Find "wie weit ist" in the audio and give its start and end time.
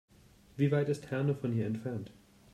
0.57-1.11